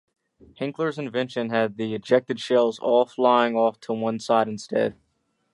[0.59, 4.95] Hinkler's invention had the ejected shells all flying off to one side instead.